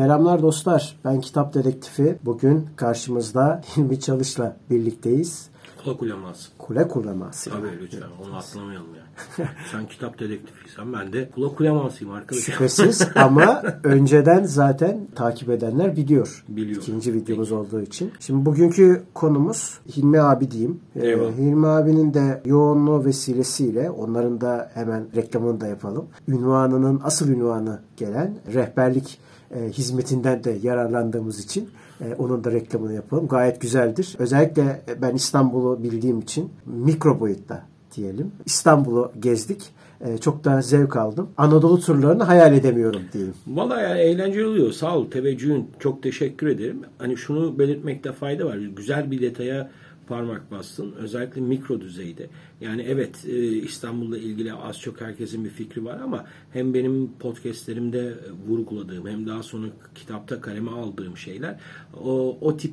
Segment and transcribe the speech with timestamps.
[0.00, 0.96] Selamlar dostlar.
[1.04, 2.18] Ben Kitap Dedektifi.
[2.24, 5.50] Bugün karşımızda Hilmi Çalış'la birlikteyiz.
[5.84, 6.48] Kula kuleması.
[6.58, 7.50] Kule kuleması.
[7.50, 9.48] Tabii lütfen onu atlamayalım yani.
[9.72, 12.52] Sen kitap dedektifiysen ben de kula kulemasıyım arkadaşım.
[12.52, 16.44] Şüphesiz ama önceden zaten takip edenler biliyor.
[16.48, 16.82] Biliyor.
[16.82, 18.12] İkinci videomuz olduğu için.
[18.20, 20.80] Şimdi bugünkü konumuz Hilmi abi diyeyim.
[20.96, 21.32] Ee, Eyvallah.
[21.32, 26.06] Hilmi abinin de yoğunluğu vesilesiyle onların da hemen reklamını da yapalım.
[26.28, 29.18] Ünvanının asıl ünvanı gelen rehberlik
[29.54, 31.68] e, hizmetinden de yararlandığımız için
[32.00, 33.28] e, onun da reklamını yapalım.
[33.28, 34.16] Gayet güzeldir.
[34.18, 38.32] Özellikle ben İstanbul'u bildiğim için mikro boyutta diyelim.
[38.46, 39.72] İstanbul'u gezdik.
[40.00, 41.28] E, çok da zevk aldım.
[41.36, 43.34] Anadolu turlarını hayal edemiyorum diyeyim.
[43.46, 44.72] Valla yani eğlenceli oluyor.
[44.72, 45.70] Sağ ol teveccühün.
[45.78, 46.80] Çok teşekkür ederim.
[46.98, 48.56] Hani şunu belirtmekte fayda var.
[48.56, 49.70] Güzel bir detaya
[50.10, 50.92] parmak bastın.
[50.92, 52.26] Özellikle mikro düzeyde.
[52.60, 58.14] Yani evet e, İstanbul'la ilgili az çok herkesin bir fikri var ama hem benim podcastlerimde
[58.48, 61.60] vurguladığım hem daha sonra kitapta kaleme aldığım şeyler
[62.04, 62.72] o, o tip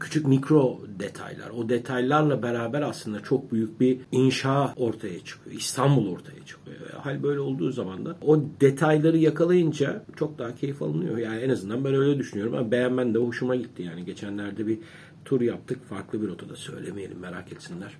[0.00, 1.50] küçük mikro detaylar.
[1.50, 5.56] O detaylarla beraber aslında çok büyük bir inşa ortaya çıkıyor.
[5.56, 6.76] İstanbul ortaya çıkıyor.
[7.00, 11.18] Hal böyle olduğu zaman da o detayları yakalayınca çok daha keyif alınıyor.
[11.18, 12.54] Yani en azından ben öyle düşünüyorum.
[12.54, 14.04] Ama beğenmen de hoşuma gitti yani.
[14.04, 14.78] Geçenlerde bir
[15.24, 15.78] tur yaptık.
[15.88, 17.98] Farklı bir rotada söylemeyelim merak etsinler.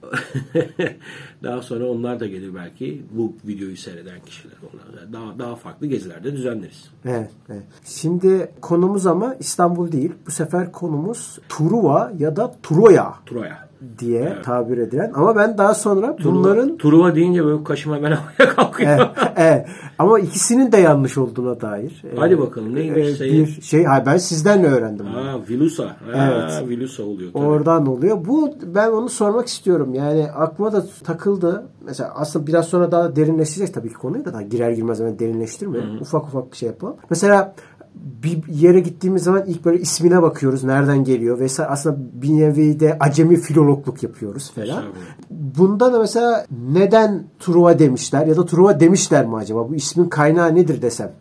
[1.42, 4.56] daha sonra onlar da gelir belki bu videoyu seyreden kişiler.
[4.62, 6.91] Onlar daha daha farklı gezilerde düzenleriz.
[7.05, 7.62] Evet, evet.
[7.84, 10.12] Şimdi konumuz ama İstanbul değil.
[10.27, 13.69] Bu sefer konumuz Truva ya da Troya Troya.
[13.98, 15.12] Diye tabir edilen.
[15.14, 18.91] Ama ben daha sonra bunların Truva deyince böyle kaşıma ben havaya kalkıyor.
[18.91, 19.66] evet, evet.
[19.98, 22.02] ama ikisinin de yanlış olduğuna dair.
[22.16, 23.46] Hadi bakalım, neymiş e, şeyi?
[23.46, 25.06] Bir şey, ha, ben sizden öğrendim.
[25.06, 25.96] Ha, Vilusa.
[26.12, 27.44] Ha, Vilusa oluyor tabii.
[27.44, 28.24] Oradan oluyor.
[28.24, 29.94] Bu ben onu sormak istiyorum.
[29.94, 31.66] Yani aklıma da takıldı.
[31.84, 36.00] Mesela aslında biraz sonra daha derinleşecek tabii ki konuyu da daha girer girmez hemen derinleştirmeyelim.
[36.00, 36.96] Ufak ufak bir şey yapalım.
[37.10, 37.54] Mesela
[37.95, 40.64] bir yere gittiğimiz zaman ilk böyle ismine bakıyoruz.
[40.64, 41.70] Nereden geliyor vesaire.
[41.70, 44.83] Aslında bir nevi de acemi filologluk yapıyoruz falan.
[44.83, 45.59] Tabii.
[45.59, 49.69] Bunda da mesela neden Truva demişler ya da Truva demişler mi acaba?
[49.69, 51.12] Bu ismin kaynağı nedir desem?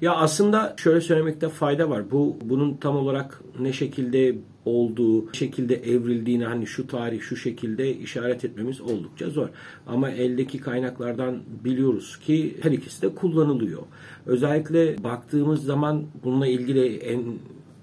[0.00, 2.10] Ya aslında şöyle söylemekte fayda var.
[2.10, 4.34] Bu bunun tam olarak ne şekilde
[4.64, 9.48] olduğu, şekilde evrildiğini hani şu tarih şu şekilde işaret etmemiz oldukça zor.
[9.86, 13.82] Ama eldeki kaynaklardan biliyoruz ki her ikisi de kullanılıyor.
[14.26, 17.22] Özellikle baktığımız zaman bununla ilgili en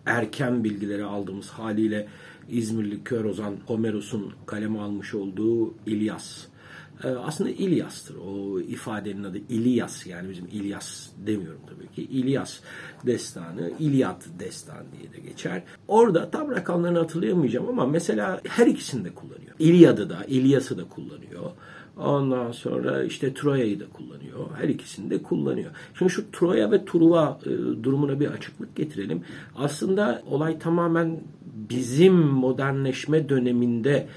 [0.06, 2.08] erken bilgileri aldığımız haliyle
[2.50, 6.49] İzmirli kör ozan Homeros'un kaleme almış olduğu İlyas.
[7.04, 8.16] Ee, aslında İlyas'tır.
[8.16, 12.04] O ifadenin adı İlyas yani bizim İlyas demiyorum tabii ki.
[12.04, 12.60] İlyas
[13.06, 15.64] destanı, İlyat destan diye de geçer.
[15.88, 19.56] Orada tam rakamlarını hatırlayamayacağım ama mesela her ikisini de kullanıyor.
[19.60, 21.52] İlyad'ı da, İlyas'ı da kullanıyor.
[21.98, 24.50] Ondan sonra işte Troya'yı da kullanıyor.
[24.62, 25.72] Her ikisini de kullanıyor.
[25.98, 27.50] Şimdi şu Troya ve Truva e,
[27.84, 29.24] durumuna bir açıklık getirelim.
[29.56, 31.20] Aslında olay tamamen
[31.70, 34.08] bizim modernleşme döneminde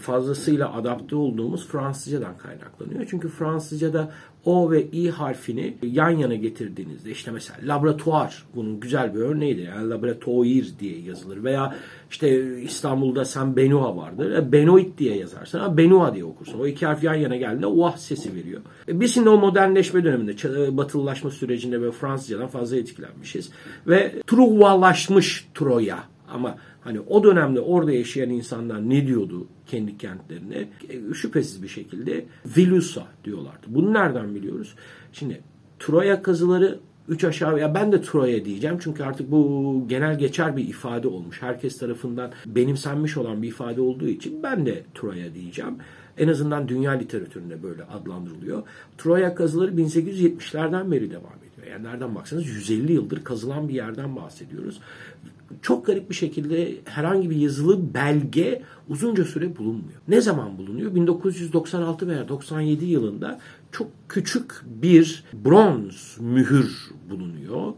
[0.00, 3.06] fazlasıyla adapte olduğumuz Fransızcadan kaynaklanıyor.
[3.10, 4.10] Çünkü Fransızcada
[4.44, 9.68] O ve İ harfini yan yana getirdiğinizde işte mesela laboratuvar bunun güzel bir örneğidir.
[9.68, 10.46] Yani laboratuvar
[10.80, 11.74] diye yazılır veya
[12.10, 14.30] işte İstanbul'da sen Benua vardır.
[14.30, 16.60] E, Benoit diye yazarsın ama Benua diye okursun.
[16.60, 18.60] O iki harf yan yana geldiğinde vah sesi veriyor.
[18.88, 20.36] E, Biz şimdi o modernleşme döneminde
[20.76, 23.50] batılılaşma sürecinde ve Fransızcadan fazla etkilenmişiz.
[23.86, 25.98] Ve Truvalaşmış Troya
[26.28, 30.68] ama hani o dönemde orada yaşayan insanlar ne diyordu kendi kentlerine?
[30.88, 32.24] E, Şüphesiz bir şekilde
[32.56, 33.66] Vilusa diyorlardı.
[33.66, 34.74] Bunu nereden biliyoruz?
[35.12, 35.40] Şimdi
[35.78, 40.68] Troya kazıları üç aşağı ya ben de Troya diyeceğim çünkü artık bu genel geçer bir
[40.68, 41.42] ifade olmuş.
[41.42, 45.76] Herkes tarafından benimsenmiş olan bir ifade olduğu için ben de Troya diyeceğim.
[46.18, 48.62] En azından dünya literatüründe böyle adlandırılıyor.
[48.98, 51.66] Troya kazıları 1870'lerden beri devam ediyor.
[51.70, 54.80] Yani nereden baksanız 150 yıldır kazılan bir yerden bahsediyoruz.
[55.62, 60.00] Çok garip bir şekilde herhangi bir yazılı belge uzunca süre bulunmuyor.
[60.08, 60.94] Ne zaman bulunuyor?
[60.94, 63.40] 1996 veya 97 yılında
[63.72, 67.72] çok küçük bir bronz mühür bulunuyor.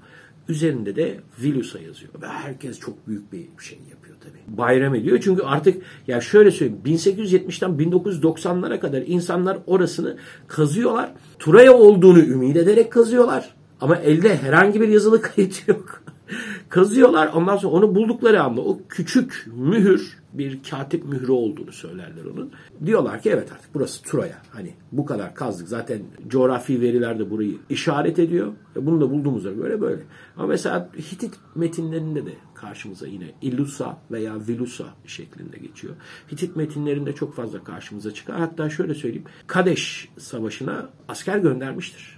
[0.48, 2.12] Üzerinde de Vilus'a yazıyor.
[2.22, 4.58] Ve herkes çok büyük bir şey yapıyor tabii.
[4.58, 5.20] Bayram ediyor.
[5.22, 11.12] Çünkü artık ya şöyle söyleyeyim 1870'ten 1990'lara kadar insanlar orasını kazıyorlar.
[11.38, 13.54] Turaya olduğunu ümit ederek kazıyorlar.
[13.80, 16.02] Ama elde herhangi bir yazılı kayıt yok.
[16.68, 17.30] kazıyorlar.
[17.34, 22.52] Ondan sonra onu buldukları anda o küçük mühür bir katip mührü olduğunu söylerler onun.
[22.86, 24.42] Diyorlar ki evet artık burası Troya.
[24.50, 25.68] Hani bu kadar kazdık.
[25.68, 28.52] Zaten coğrafi veriler de burayı işaret ediyor.
[28.76, 30.02] E bunu da bulduğumuzda göre böyle.
[30.36, 35.94] Ama mesela Hitit metinlerinde de karşımıza yine Illusa veya Vilusa şeklinde geçiyor.
[36.32, 38.38] Hitit metinlerinde çok fazla karşımıza çıkar.
[38.38, 39.26] Hatta şöyle söyleyeyim.
[39.46, 42.15] Kadeş Savaşı'na asker göndermiştir.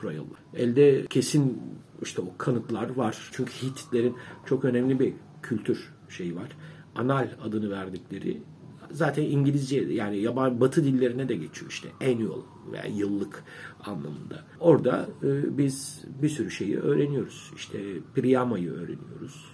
[0.00, 0.40] Troyalılar.
[0.54, 1.62] Elde kesin
[2.02, 3.30] işte o kanıtlar var.
[3.32, 4.16] Çünkü Hititlerin
[4.46, 5.12] çok önemli bir
[5.42, 6.56] kültür şeyi var.
[6.94, 8.42] Anal adını verdikleri
[8.90, 13.44] zaten İngilizce yani yabancı batı dillerine de geçiyor işte annual veya yıllık
[13.84, 14.44] anlamında.
[14.60, 17.52] Orada e, biz bir sürü şeyi öğreniyoruz.
[17.56, 17.78] İşte
[18.14, 19.44] Priama'yı öğreniyoruz.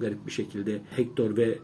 [0.00, 1.58] Garip bir şekilde Hector ve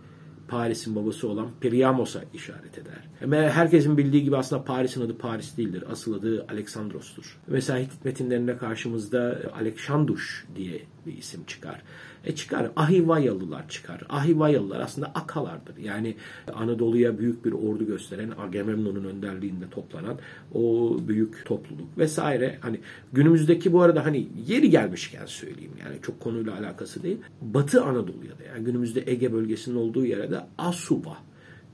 [0.48, 3.08] Paris'in babası olan Priamos'a işaret eder.
[3.24, 5.84] Ama herkesin bildiği gibi aslında Paris'in adı Paris değildir.
[5.90, 7.38] Asıl adı Aleksandros'tur.
[7.46, 11.82] Mesela Hitit metinlerinde karşımızda Aleksandruş diye bir isim çıkar.
[12.24, 12.70] E çıkar.
[12.76, 14.02] Ahivayalılar çıkar.
[14.08, 15.76] Ahivayalılar aslında Akalardır.
[15.76, 16.16] Yani
[16.54, 20.18] Anadolu'ya büyük bir ordu gösteren Agamemnon'un önderliğinde toplanan
[20.54, 22.58] o büyük topluluk vesaire.
[22.60, 22.80] Hani
[23.12, 27.18] günümüzdeki bu arada hani yeri gelmişken söyleyeyim yani çok konuyla alakası değil.
[27.42, 31.18] Batı Anadolu'ya da yani günümüzde Ege bölgesinin olduğu yere de Asuba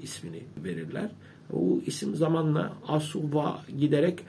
[0.03, 1.11] ismini verirler.
[1.53, 4.21] O isim zamanla Asuba giderek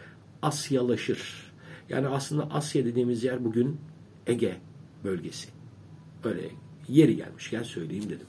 [0.42, 1.52] Asyalaşır.
[1.90, 3.78] Yani aslında Asya dediğimiz yer bugün
[4.28, 4.56] Ege
[5.06, 5.48] bölgesi.
[6.24, 6.42] Öyle
[6.88, 8.28] yeri gelmişken söyleyeyim dedim.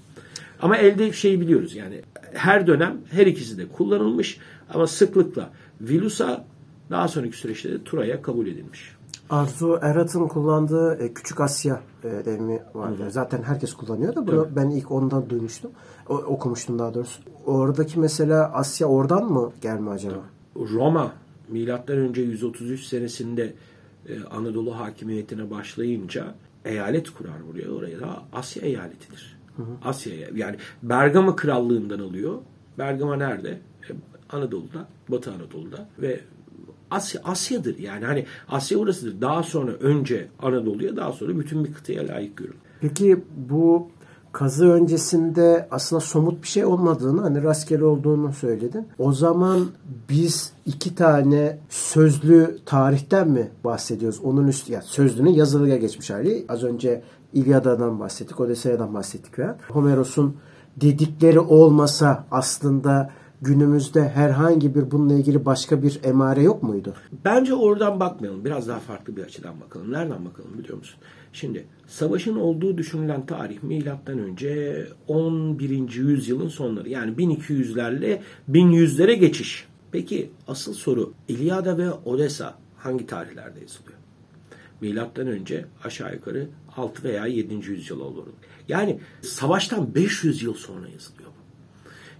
[0.62, 2.02] Ama elde şeyi biliyoruz yani
[2.32, 4.38] her dönem her ikisi de kullanılmış
[4.74, 5.50] ama sıklıkla
[5.80, 6.44] Vilus'a
[6.90, 8.96] daha sonraki süreçte de Tura'ya kabul edilmiş.
[9.30, 12.98] Arzu Erat'ın kullandığı e, Küçük Asya e, deyimi var.
[12.98, 13.10] Hı.
[13.10, 14.56] Zaten herkes kullanıyor da bunu Tabii.
[14.56, 15.70] ben ilk ondan duymuştum.
[16.08, 17.22] O, okumuştum daha doğrusu.
[17.46, 20.22] Oradaki mesela Asya oradan mı gelme acaba?
[20.56, 21.12] Roma
[21.48, 23.54] milattan önce 133 senesinde
[24.08, 26.34] e, Anadolu hakimiyetine başlayınca
[26.66, 27.70] eyalet kurar buraya.
[27.70, 29.36] Oraya da Asya eyaletidir.
[29.84, 32.38] Asya'ya yani Bergama krallığından alıyor.
[32.78, 33.48] Bergama nerede?
[33.50, 33.92] E,
[34.30, 36.20] Anadolu'da, Batı Anadolu'da ve
[36.90, 39.20] Asya Asya'dır yani hani Asya orasıdır.
[39.20, 42.56] Daha sonra önce Anadolu'ya daha sonra bütün bir kıtaya layık görülür.
[42.80, 43.90] Peki bu
[44.36, 48.88] kazı öncesinde aslında somut bir şey olmadığını hani rastgele olduğunu söyledin.
[48.98, 49.66] O zaman
[50.08, 54.20] biz iki tane sözlü tarihten mi bahsediyoruz?
[54.24, 56.44] Onun üstü yani sözlünün yazılıya geçmiş hali.
[56.48, 57.02] Az önce
[57.32, 60.36] İlyada'dan bahsettik, Odesseya'dan bahsettik veya Homeros'un
[60.76, 63.10] dedikleri olmasa aslında
[63.42, 66.94] günümüzde herhangi bir bununla ilgili başka bir emare yok muydu?
[67.24, 68.44] Bence oradan bakmayalım.
[68.44, 69.92] Biraz daha farklı bir açıdan bakalım.
[69.92, 71.00] Nereden bakalım biliyor musun?
[71.32, 75.94] Şimdi savaşın olduğu düşünülen tarih milattan önce 11.
[75.94, 76.88] yüzyılın sonları.
[76.88, 79.68] Yani 1200'lerle 1100'lere geçiş.
[79.92, 83.98] Peki asıl soru İlyada ve Odessa hangi tarihlerde yazılıyor?
[84.80, 87.54] Milattan önce aşağı yukarı 6 veya 7.
[87.54, 88.26] yüzyıl olur.
[88.68, 91.30] Yani savaştan 500 yıl sonra yazılıyor.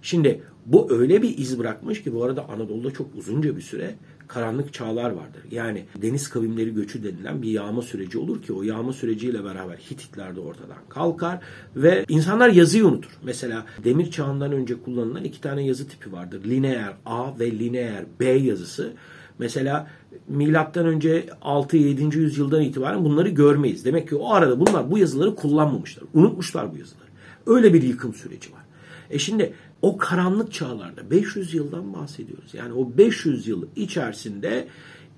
[0.01, 3.95] Şimdi bu öyle bir iz bırakmış ki bu arada Anadolu'da çok uzunca bir süre
[4.27, 5.41] karanlık çağlar vardır.
[5.51, 10.35] Yani deniz kavimleri göçü denilen bir yağma süreci olur ki o yağma süreciyle beraber Hititler
[10.35, 11.39] de ortadan kalkar
[11.75, 13.11] ve insanlar yazıyı unutur.
[13.23, 16.43] Mesela demir çağından önce kullanılan iki tane yazı tipi vardır.
[16.43, 18.93] Lineer A ve lineer B yazısı.
[19.39, 19.87] Mesela
[20.27, 22.17] milattan önce 6-7.
[22.17, 23.85] yüzyıldan itibaren bunları görmeyiz.
[23.85, 26.03] Demek ki o arada bunlar bu yazıları kullanmamışlar.
[26.13, 27.07] Unutmuşlar bu yazıları.
[27.45, 28.61] Öyle bir yıkım süreci var.
[29.09, 32.53] E şimdi o karanlık çağlarda 500 yıldan bahsediyoruz.
[32.53, 34.67] Yani o 500 yıl içerisinde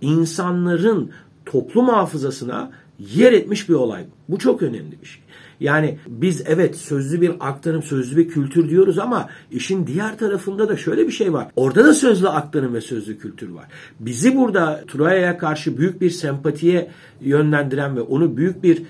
[0.02, 1.12] insanların
[1.46, 2.72] toplum hafızasına
[3.16, 4.06] yer etmiş bir olay.
[4.30, 5.24] Bu çok önemli bir şey.
[5.60, 10.78] Yani biz evet sözlü bir aktarım, sözlü bir kültür diyoruz ama işin diğer tarafında da
[10.78, 11.48] şöyle bir şey var.
[11.56, 13.66] Orada da sözlü aktarım ve sözlü kültür var.
[14.00, 16.92] Bizi burada Troya'ya karşı büyük bir sempatiye
[17.22, 18.84] yönlendiren ve onu büyük bir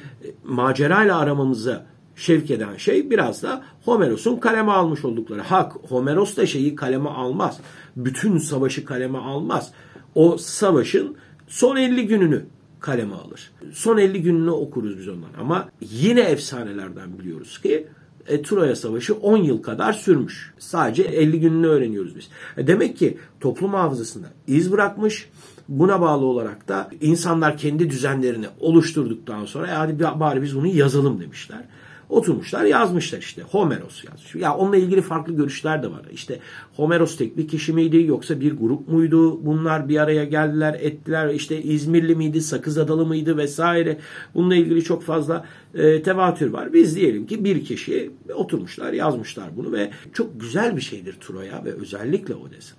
[0.44, 1.86] macerayla aramamıza
[2.20, 5.42] şevk eden şey biraz da Homeros'un kaleme almış oldukları.
[5.42, 7.60] Hak, Homeros da şeyi kaleme almaz.
[7.96, 9.72] Bütün savaşı kaleme almaz.
[10.16, 11.16] O savaşın
[11.48, 12.46] son 50 gününü
[12.80, 13.52] kaleme alır.
[13.74, 15.30] Son 50 gününü okuruz biz ondan.
[15.40, 17.88] Ama yine efsanelerden biliyoruz ki
[18.28, 20.54] e, Troya Savaşı 10 yıl kadar sürmüş.
[20.60, 22.30] Sadece 50 gününü öğreniyoruz biz.
[22.58, 25.30] E, demek ki toplum hafızasında iz bırakmış.
[25.70, 31.22] Buna bağlı olarak da insanlar kendi düzenlerini oluşturduktan sonra e, hadi bari biz bunu yazalım
[31.22, 31.64] demişler.
[32.10, 33.42] Oturmuşlar yazmışlar işte.
[33.42, 34.36] Homeros yazmış.
[34.36, 36.02] Ya onunla ilgili farklı görüşler de var.
[36.12, 36.40] İşte
[36.76, 39.46] Homeros tek bir kişi miydi yoksa bir grup muydu?
[39.46, 41.30] Bunlar bir araya geldiler, ettiler.
[41.30, 43.98] İşte İzmirli miydi, Sakız Adalı mıydı vesaire.
[44.36, 46.74] Bununla ilgili çok fazla e, tevatür var.
[46.74, 51.72] Biz diyelim ki bir kişi oturmuşlar, yazmışlar bunu ve çok güzel bir şeydir Troya ve
[51.74, 52.79] özellikle Odessa.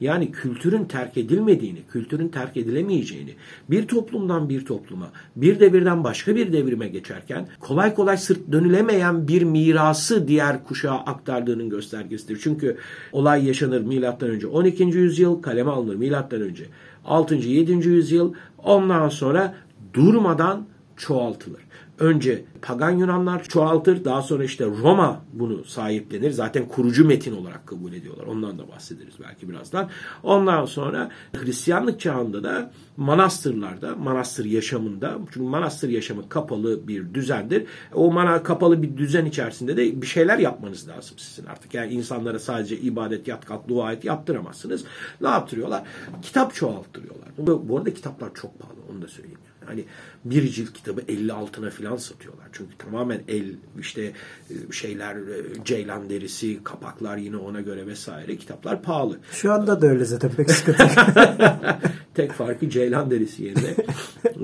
[0.00, 3.34] Yani kültürün terk edilmediğini, kültürün terk edilemeyeceğini,
[3.70, 9.42] bir toplumdan bir topluma, bir devirden başka bir devrime geçerken kolay kolay sırt dönülemeyen bir
[9.42, 12.40] mirası diğer kuşağa aktardığının göstergesidir.
[12.42, 12.76] Çünkü
[13.12, 14.82] olay yaşanır milattan önce 12.
[14.82, 16.64] yüzyıl, kaleme alınır milattan önce
[17.04, 17.34] 6.
[17.34, 17.72] 7.
[17.88, 19.54] yüzyıl, ondan sonra
[19.94, 21.60] durmadan çoğaltılır.
[22.00, 24.04] Önce pagan Yunanlar çoğaltır.
[24.04, 26.30] Daha sonra işte Roma bunu sahiplenir.
[26.30, 28.26] Zaten kurucu metin olarak kabul ediyorlar.
[28.26, 29.88] Ondan da bahsederiz belki birazdan.
[30.22, 37.66] Ondan sonra Hristiyanlık çağında da manastırlarda, manastır yaşamında, çünkü manastır yaşamı kapalı bir düzendir.
[37.94, 41.74] O mana kapalı bir düzen içerisinde de bir şeyler yapmanız lazım sizin artık.
[41.74, 44.84] Yani insanlara sadece ibadet, yat kalk, dua et yaptıramazsınız.
[45.20, 45.82] Ne yaptırıyorlar?
[46.22, 47.28] Kitap çoğalttırıyorlar.
[47.68, 49.49] Bu arada kitaplar çok pahalı onu da söyleyeyim.
[49.70, 49.84] Hani
[50.24, 52.46] bir cilt kitabı 50 altına falan satıyorlar.
[52.52, 53.44] Çünkü tamamen el
[53.80, 54.12] işte
[54.50, 59.18] e, şeyler e, ceylan derisi, kapaklar yine ona göre vesaire kitaplar pahalı.
[59.32, 60.84] Şu anda da öyle zaten pek sıkıntı
[62.14, 63.74] Tek farkı ceylan derisi yerine.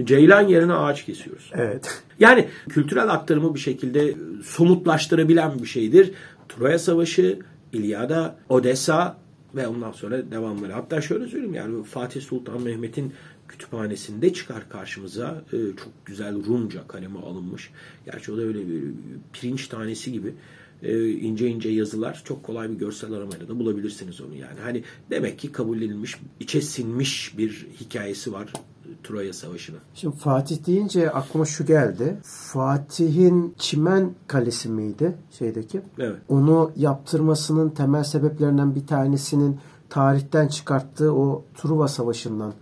[0.05, 1.51] ceylan yerine ağaç kesiyoruz.
[1.55, 2.03] Evet.
[2.19, 4.15] Yani kültürel aktarımı bir şekilde
[4.45, 6.13] somutlaştırabilen bir şeydir.
[6.49, 7.39] Troya Savaşı,
[7.73, 9.19] İlyada, Odessa
[9.55, 10.73] ve ondan sonra devamları.
[10.73, 13.13] Hatta şöyle söyleyeyim yani Fatih Sultan Mehmet'in
[13.49, 17.71] kütüphanesinde çıkar karşımıza e, çok güzel Rumca kaleme alınmış.
[18.05, 18.83] Gerçi o da öyle bir
[19.33, 20.35] pirinç tanesi gibi
[20.83, 24.61] e, ince ince yazılar çok kolay bir görsel aramayla da bulabilirsiniz onu yani.
[24.63, 28.53] Hani demek ki kabul edilmiş, içe sinmiş bir hikayesi var
[29.05, 29.79] Troya Savaşı'nın.
[29.95, 32.17] Şimdi Fatih deyince aklıma şu geldi.
[32.25, 35.81] Fatih'in Çimen Kalesi miydi şeydeki?
[35.99, 36.17] Evet.
[36.29, 42.55] Onu yaptırmasının temel sebeplerinden bir tanesinin tarihten çıkarttığı o Truva Savaşı'ndan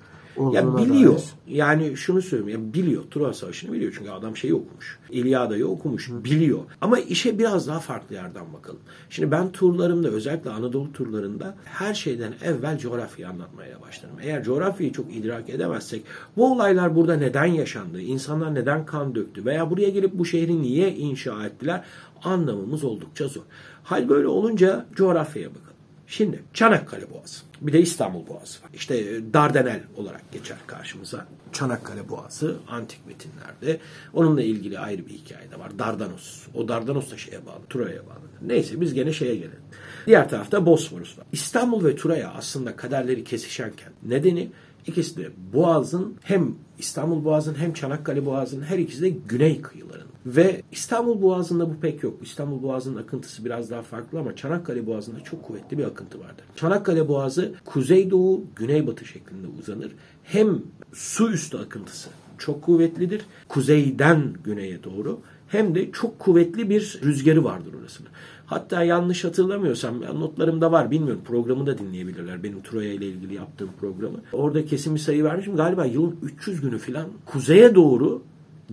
[0.53, 1.13] ya biliyor.
[1.13, 1.35] Dair.
[1.47, 2.67] Yani şunu söyleyeyim.
[2.67, 3.03] Ya biliyor.
[3.11, 3.93] Truva Savaşı'nı biliyor.
[3.99, 4.99] Çünkü adam şeyi okumuş.
[5.11, 6.11] İlyada'yı okumuş.
[6.11, 6.25] Hı.
[6.25, 6.59] Biliyor.
[6.81, 8.81] Ama işe biraz daha farklı yerden bakalım.
[9.11, 14.17] Şimdi ben turlarımda özellikle Anadolu turlarında her şeyden evvel coğrafyayı anlatmaya başlarım.
[14.23, 16.05] Eğer coğrafyayı çok idrak edemezsek
[16.37, 18.01] bu olaylar burada neden yaşandı?
[18.01, 19.45] İnsanlar neden kan döktü?
[19.45, 21.85] Veya buraya gelip bu şehri niye inşa ettiler?
[22.25, 23.43] Anlamımız oldukça zor.
[23.83, 25.74] Hal böyle olunca coğrafyaya bakalım.
[26.17, 27.41] Şimdi Çanakkale Boğazı.
[27.61, 28.71] Bir de İstanbul Boğazı var.
[28.75, 31.27] İşte e, Dardanel olarak geçer karşımıza.
[31.53, 33.81] Çanakkale Boğazı antik metinlerde.
[34.13, 35.79] Onunla ilgili ayrı bir hikaye de var.
[35.79, 36.47] Dardanos.
[36.55, 37.61] O Dardanos da şeye bağlı.
[37.71, 38.21] Troya'ya bağlı.
[38.43, 39.63] Neyse biz gene şeye gelelim.
[40.07, 41.27] Diğer tarafta Bosforus var.
[41.33, 44.51] İstanbul ve Troya aslında kaderleri kesişenken nedeni
[44.87, 50.15] ikisi de Boğaz'ın hem İstanbul Boğazı'nın hem Çanakkale Boğazı'nın her ikisi de güney kıyılarında.
[50.27, 52.15] Ve İstanbul Boğazı'nda bu pek yok.
[52.23, 56.45] İstanbul Boğazı'nın akıntısı biraz daha farklı ama Çanakkale Boğazı'nda çok kuvvetli bir akıntı vardır.
[56.57, 59.93] Çanakkale Boğazı kuzeydoğu, güneybatı şeklinde uzanır.
[60.23, 60.63] Hem
[60.93, 63.23] su üstü akıntısı çok kuvvetlidir.
[63.49, 68.09] Kuzeyden güneye doğru hem de çok kuvvetli bir rüzgarı vardır orasında.
[68.55, 74.19] Hatta yanlış hatırlamıyorsam notlarımda var bilmiyorum programı da dinleyebilirler benim Troya ile ilgili yaptığım programı.
[74.33, 78.23] Orada kesin bir sayı vermişim galiba yılın 300 günü falan kuzeye doğru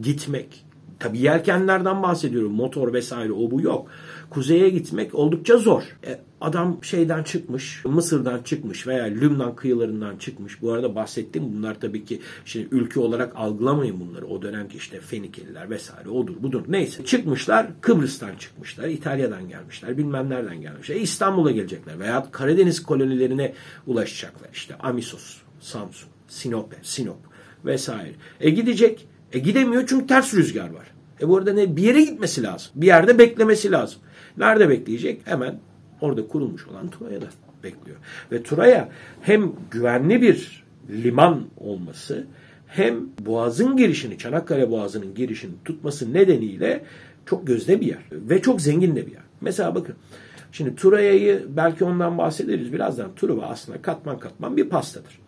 [0.01, 0.65] gitmek
[1.01, 2.51] Tabi yelkenlerden bahsediyorum.
[2.51, 3.87] Motor vesaire o bu yok.
[4.29, 5.83] Kuzeye gitmek oldukça zor.
[6.05, 10.61] E, adam şeyden çıkmış, Mısır'dan çıkmış veya Lübnan kıyılarından çıkmış.
[10.61, 14.27] Bu arada bahsettim bunlar tabii ki şimdi ülke olarak algılamayın bunları.
[14.27, 16.63] O dönemki işte Fenikeliler vesaire odur budur.
[16.67, 20.95] Neyse çıkmışlar Kıbrıs'tan çıkmışlar, İtalya'dan gelmişler, bilmem nereden gelmişler.
[20.95, 23.53] E, İstanbul'a gelecekler veya Karadeniz kolonilerine
[23.87, 24.49] ulaşacaklar.
[24.53, 27.17] İşte Amisos, Samsun, Sinop, Sinop
[27.65, 28.11] vesaire.
[28.39, 29.07] E gidecek.
[29.33, 30.87] E gidemiyor çünkü ters rüzgar var.
[31.21, 31.75] E bu arada ne?
[31.75, 32.71] Bir yere gitmesi lazım.
[32.75, 33.99] Bir yerde beklemesi lazım.
[34.37, 35.21] Nerede bekleyecek?
[35.25, 35.59] Hemen
[36.01, 37.25] orada kurulmuş olan Turaya'da
[37.63, 37.97] bekliyor.
[38.31, 38.89] Ve Turaya
[39.21, 42.25] hem güvenli bir liman olması
[42.67, 46.83] hem boğazın girişini, Çanakkale Boğazı'nın girişini tutması nedeniyle
[47.25, 48.01] çok gözde bir yer.
[48.11, 49.21] Ve çok zengin de bir yer.
[49.41, 49.95] Mesela bakın.
[50.51, 53.15] Şimdi Turaya'yı belki ondan bahsederiz birazdan.
[53.15, 55.19] Truva aslında katman katman bir pastadır.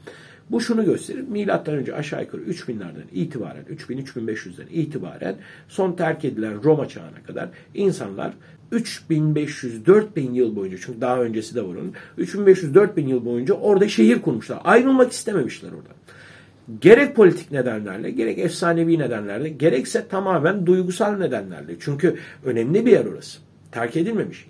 [0.50, 1.22] Bu şunu gösterir.
[1.30, 5.36] Milattan önce aşağı yukarı 3000'lerden itibaren, 3000-3500'den itibaren
[5.68, 8.34] son terk edilen Roma çağına kadar insanlar
[8.72, 14.60] 3500-4000 yıl boyunca çünkü daha öncesi de var onun 3500-4000 yıl boyunca orada şehir kurmuşlar.
[14.64, 15.96] Ayrılmak istememişler oradan.
[16.82, 21.76] Gerek politik nedenlerle, gerek efsanevi nedenlerle, gerekse tamamen duygusal nedenlerle.
[21.80, 23.40] Çünkü önemli bir yer orası.
[23.72, 24.48] Terk edilmemiş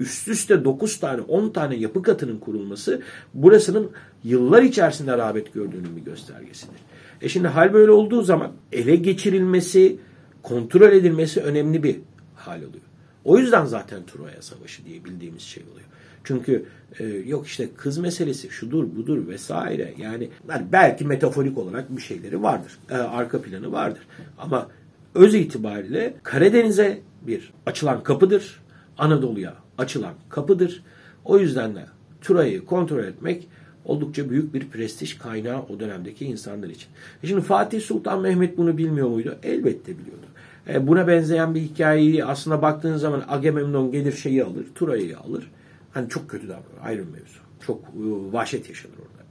[0.00, 3.02] üst üste 9 tane 10 tane yapı katının kurulması
[3.34, 3.90] burasının
[4.24, 6.80] yıllar içerisinde rağbet gördüğünün bir göstergesidir.
[7.20, 9.96] E şimdi hal böyle olduğu zaman ele geçirilmesi,
[10.42, 11.96] kontrol edilmesi önemli bir
[12.34, 12.84] hal oluyor.
[13.24, 15.86] O yüzden zaten Troya Savaşı diye bildiğimiz şey oluyor.
[16.24, 16.66] Çünkü
[16.98, 22.42] e, yok işte kız meselesi şudur budur vesaire yani, yani belki metaforik olarak bir şeyleri
[22.42, 22.78] vardır.
[22.90, 24.02] E, arka planı vardır.
[24.38, 24.68] Ama
[25.14, 28.60] öz itibariyle Karadeniz'e bir açılan kapıdır.
[28.98, 30.82] Anadolu'ya açılan kapıdır.
[31.24, 31.86] O yüzden de
[32.20, 33.48] Turay'ı kontrol etmek
[33.84, 36.88] oldukça büyük bir prestij kaynağı o dönemdeki insanlar için.
[37.22, 39.36] E şimdi Fatih Sultan Mehmet bunu bilmiyor muydu?
[39.42, 40.26] Elbette biliyordu.
[40.68, 45.50] E buna benzeyen bir hikayeyi aslında baktığın zaman Agamemnon gelir şeyi alır, Turay'ı alır.
[45.92, 46.82] Hani çok kötü davranıyor.
[46.82, 47.38] Ayrı mevzu.
[47.66, 49.24] Çok e, vahşet yaşanır orada.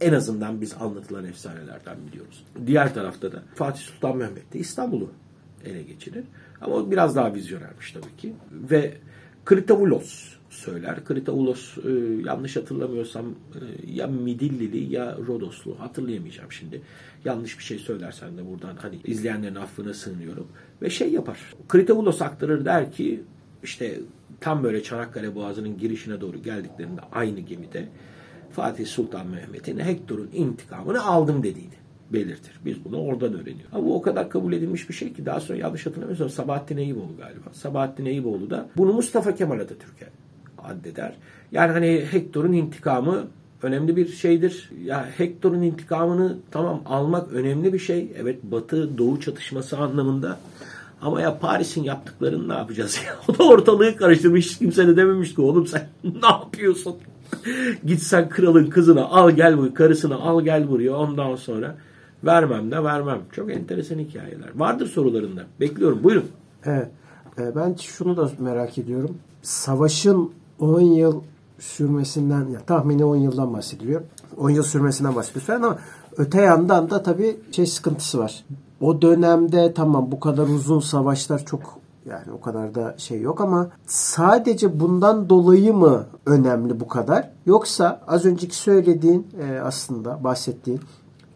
[0.00, 2.44] En azından biz anlatılan efsanelerden biliyoruz.
[2.66, 5.10] Diğer tarafta da Fatih Sultan Mehmet de İstanbul'u
[5.64, 6.24] ele geçirir.
[6.60, 8.32] Ama o biraz daha vizyonermiş tabii ki.
[8.52, 8.94] Ve
[9.44, 11.04] Kritavoulos söyler.
[11.04, 11.90] Kritavoulos e,
[12.26, 16.82] yanlış hatırlamıyorsam e, ya Midillili ya Rodoslu hatırlayamayacağım şimdi.
[17.24, 20.48] Yanlış bir şey söylersen de buradan hani izleyenlerin affına sığınıyorum.
[20.82, 21.38] Ve şey yapar.
[21.68, 23.22] Kritavoulos aktarır der ki
[23.62, 24.00] işte
[24.40, 27.88] tam böyle Çanakkale Boğazı'nın girişine doğru geldiklerinde aynı gemide
[28.50, 31.82] Fatih Sultan Mehmet'in Hektor'un intikamını aldım dediydi
[32.12, 32.60] belirtir.
[32.64, 33.72] Biz bunu oradan öğreniyoruz.
[33.72, 37.16] Ama bu o kadar kabul edilmiş bir şey ki daha sonra yanlış hatırlamıyorsam Sabahattin Eyüboğlu
[37.18, 37.52] galiba.
[37.52, 40.08] Sabahattin Eyüboğlu da bunu Mustafa Kemal Atatürk'e
[40.64, 41.14] addeder.
[41.52, 43.26] Yani hani Hektor'un intikamı
[43.62, 44.70] önemli bir şeydir.
[44.84, 48.12] Ya Hektor'un intikamını tamam almak önemli bir şey.
[48.16, 50.38] Evet Batı Doğu çatışması anlamında.
[51.02, 53.16] Ama ya Paris'in yaptıklarını ne yapacağız ya?
[53.28, 54.58] O da ortalığı karıştırmış.
[54.58, 56.96] Kimse de dememiş ki oğlum sen ne yapıyorsun?
[57.86, 61.76] Gitsen kralın kızını al gel buraya, karısını al gel buraya ondan sonra
[62.24, 63.18] vermem de vermem.
[63.32, 64.48] Çok enteresan hikayeler.
[64.54, 65.44] Vardır sorularında.
[65.60, 66.04] Bekliyorum.
[66.04, 66.28] Buyurun.
[66.64, 66.88] Evet.
[67.38, 69.18] E, ben şunu da merak ediyorum.
[69.42, 71.20] Savaşın 10 yıl
[71.58, 74.02] sürmesinden, ya tahmini 10 yıldan bahsediliyor.
[74.36, 75.78] 10 yıl sürmesinden bahsediyor falan ama
[76.16, 78.44] öte yandan da tabii şey sıkıntısı var.
[78.80, 83.70] O dönemde tamam bu kadar uzun savaşlar çok yani o kadar da şey yok ama
[83.86, 87.30] sadece bundan dolayı mı önemli bu kadar?
[87.46, 90.80] Yoksa az önceki söylediğin e, aslında bahsettiğin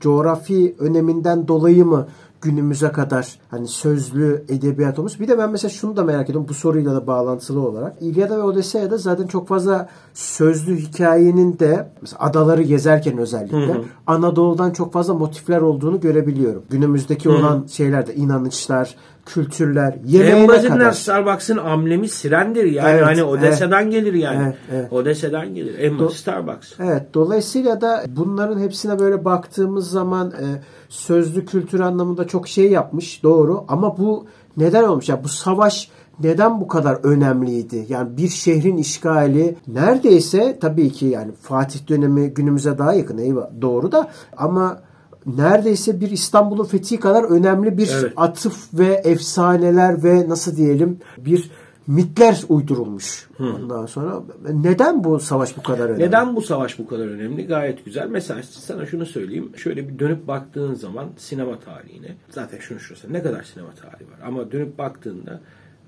[0.01, 2.07] coğrafi öneminden dolayı mı
[2.47, 5.21] günümüze kadar hani sözlü edebiyat olmuş.
[5.21, 7.97] Bir de ben mesela şunu da merak ediyorum bu soruyla da bağlantılı olarak.
[8.01, 13.85] İlyada ve Odesseya'da zaten çok fazla sözlü hikayenin de mesela adaları gezerken özellikle hı hı.
[14.07, 16.63] Anadolu'dan çok fazla motifler olduğunu görebiliyorum.
[16.71, 17.37] Günümüzdeki hı hı.
[17.37, 18.95] olan şeylerde inanışlar,
[19.27, 20.93] kültürler, yemeğine en basitinden kadar.
[20.93, 22.91] Starbucks'ın amblemi sirendir yani.
[22.91, 24.43] Evet, hani Odessa'dan evet, gelir yani.
[24.43, 24.93] Evet, evet.
[24.93, 25.79] Odessa'dan gelir.
[25.79, 26.73] En Do- Starbucks.
[26.81, 27.03] Evet.
[27.15, 30.45] Dolayısıyla da bunların hepsine böyle baktığımız zaman e,
[30.89, 33.23] sözlü kültür anlamında çok şey yapmış.
[33.23, 33.65] Doğru.
[33.69, 35.09] Ama bu neden olmuş?
[35.09, 35.91] Ya bu savaş
[36.21, 37.87] neden bu kadar önemliydi?
[37.89, 43.93] Yani bir şehrin işgali neredeyse tabii ki yani Fatih dönemi günümüze daha yakın eyvah doğru
[43.93, 44.79] da ama
[45.27, 48.13] neredeyse bir İstanbul'un fethi kadar önemli bir evet.
[48.17, 51.51] atıf ve efsaneler ve nasıl diyelim bir
[51.87, 53.29] mitler uydurulmuş.
[53.37, 53.45] Hı.
[53.45, 56.03] Ondan sonra neden bu savaş bu kadar önemli?
[56.03, 57.47] Neden bu savaş bu kadar önemli?
[57.47, 58.09] Gayet güzel.
[58.09, 59.53] Mesela sana şunu söyleyeyim.
[59.57, 64.19] Şöyle bir dönüp baktığın zaman sinema tarihine zaten şunu şurası ne kadar sinema tarihi var
[64.27, 65.41] ama dönüp baktığında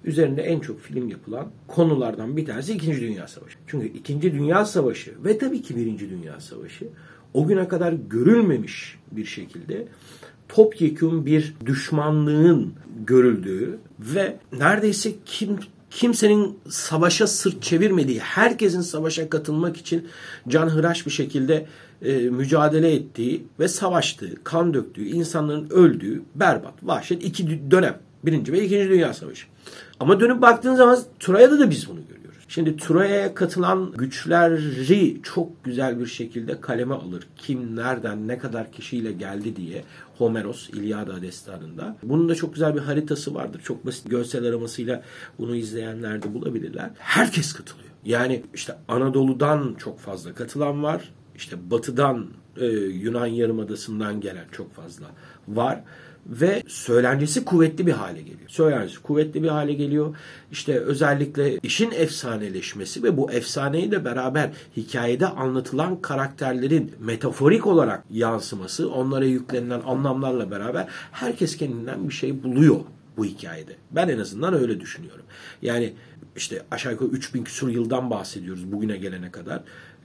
[0.04, 3.58] üzerinde en çok film yapılan konulardan bir tanesi İkinci Dünya Savaşı.
[3.66, 6.88] Çünkü İkinci Dünya Savaşı ve tabii ki Birinci Dünya Savaşı
[7.34, 9.88] o güne kadar görülmemiş bir şekilde
[10.48, 12.72] topyekun bir düşmanlığın
[13.06, 15.58] görüldüğü ve neredeyse kim
[15.90, 20.08] kimsenin savaşa sırt çevirmediği, herkesin savaşa katılmak için
[20.48, 21.66] canhıraş bir şekilde
[22.02, 27.98] e, mücadele ettiği ve savaştığı, kan döktüğü, insanların öldüğü berbat, vahşet iki dönem.
[28.24, 29.46] Birinci ve ikinci Dünya Savaşı.
[30.00, 32.27] Ama dönüp baktığın zaman Troya'da da biz bunu görüyoruz.
[32.48, 37.26] Şimdi Troya'ya katılan güçleri çok güzel bir şekilde kaleme alır.
[37.36, 39.84] Kim, nereden, ne kadar kişiyle geldi diye
[40.18, 41.96] Homeros İlyada destanında.
[42.02, 43.60] Bunun da çok güzel bir haritası vardır.
[43.64, 45.02] Çok basit görsel aramasıyla
[45.38, 46.90] bunu izleyenler de bulabilirler.
[46.98, 47.90] Herkes katılıyor.
[48.04, 51.12] Yani işte Anadolu'dan çok fazla katılan var.
[51.34, 55.06] İşte batıdan e, Yunan Yarımadası'ndan gelen çok fazla
[55.48, 55.84] var
[56.28, 58.48] ve söylencesi kuvvetli bir hale geliyor.
[58.48, 60.16] Söylencesi kuvvetli bir hale geliyor.
[60.52, 68.90] İşte özellikle işin efsaneleşmesi ve bu efsaneyi de beraber hikayede anlatılan karakterlerin metaforik olarak yansıması,
[68.90, 72.80] onlara yüklenilen anlamlarla beraber herkes kendinden bir şey buluyor
[73.16, 73.76] bu hikayede.
[73.90, 75.24] Ben en azından öyle düşünüyorum.
[75.62, 75.92] Yani
[76.36, 79.62] işte aşağı yukarı 3000 küsur yıldan bahsediyoruz bugüne gelene kadar.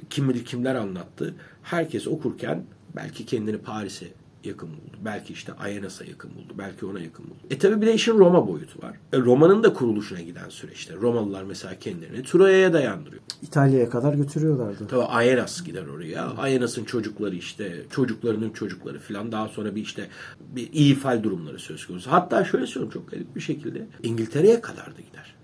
[0.09, 1.36] Kim bilir kimler anlattı.
[1.63, 2.63] Herkes okurken
[2.95, 4.07] belki kendini Paris'e
[4.45, 4.97] yakın buldu.
[5.06, 6.53] Belki işte Ayanas'a yakın buldu.
[6.58, 7.39] Belki ona yakın buldu.
[7.49, 8.97] E tabi bir de işin Roma boyutu var.
[9.13, 10.95] E, Roma'nın da kuruluşuna giden süreçte.
[10.95, 13.21] Romalılar mesela kendilerini Troya'ya dayandırıyor.
[13.41, 14.88] İtalya'ya kadar götürüyorlardı.
[14.88, 16.25] Tabi Aenas gider oraya.
[16.25, 20.08] Ayanas'ın çocukları işte çocuklarının çocukları falan daha sonra bir işte
[20.39, 22.12] bir ifal durumları söz konusu.
[22.12, 25.36] Hatta şöyle söyleyeyim çok garip bir şekilde İngiltere'ye kadar da gider.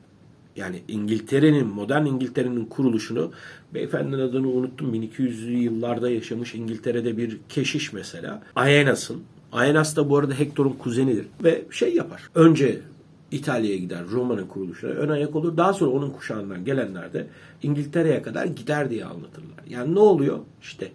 [0.55, 3.31] Yani İngiltere'nin, modern İngiltere'nin kuruluşunu
[3.73, 4.93] beyefendinin adını unuttum.
[4.93, 8.41] 1200'lü yıllarda yaşamış İngiltere'de bir keşiş mesela.
[8.55, 9.21] Aenas'ın.
[9.51, 11.25] Aenas da bu arada Hector'un kuzenidir.
[11.43, 12.29] Ve şey yapar.
[12.35, 12.79] Önce
[13.31, 15.57] İtalya'ya gider Roma'nın kuruluşuna ön ayak olur.
[15.57, 17.27] Daha sonra onun kuşağından gelenler de
[17.63, 19.63] İngiltere'ye kadar gider diye anlatırlar.
[19.69, 20.39] Yani ne oluyor?
[20.61, 20.91] İşte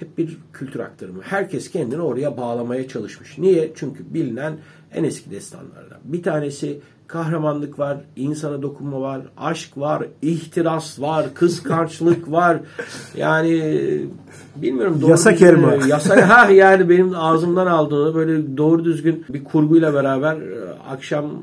[0.00, 1.22] hep bir kültür aktarımı.
[1.22, 3.38] Herkes kendini oraya bağlamaya çalışmış.
[3.38, 3.72] Niye?
[3.74, 4.58] Çünkü bilinen
[4.94, 5.98] en eski destanlardan.
[6.04, 12.60] Bir tanesi kahramanlık var, insana dokunma var, aşk var, ihtiras var, kıskançlık var.
[13.16, 13.52] Yani
[14.56, 15.74] bilmiyorum doğru Yasa düzgün- kerma.
[15.86, 21.42] Yasa ha yani benim ağzımdan aldığını böyle doğru düzgün bir kurguyla beraber e, akşam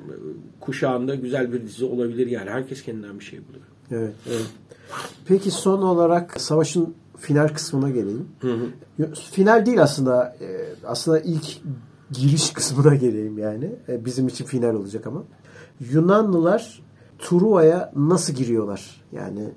[0.59, 2.49] kuşağında güzel bir dizi olabilir yani.
[2.49, 3.65] Herkes kendinden bir şey buluyor.
[3.91, 4.13] Evet.
[5.27, 8.27] Peki son olarak savaşın final kısmına geleyim.
[9.31, 10.35] Final değil aslında.
[10.41, 10.47] e,
[10.87, 11.45] Aslında ilk
[12.11, 13.71] giriş kısmına geleyim yani.
[13.89, 15.23] E, Bizim için final olacak ama.
[15.79, 16.81] Yunanlılar
[17.19, 19.01] Truva'ya nasıl giriyorlar?
[19.11, 19.49] Yani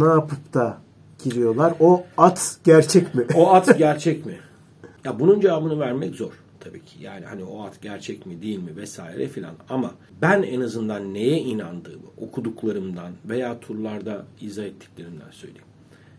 [0.00, 0.78] ne yapıp da
[1.24, 1.74] giriyorlar?
[1.80, 3.26] O at gerçek mi?
[3.34, 4.38] O at gerçek mi?
[5.04, 6.96] Ya bunun cevabını vermek zor tabii ki.
[7.00, 9.54] Yani hani o at gerçek mi değil mi vesaire filan.
[9.68, 9.90] Ama
[10.22, 15.64] ben en azından neye inandığımı okuduklarımdan veya turlarda izah ettiklerimden söyleyeyim.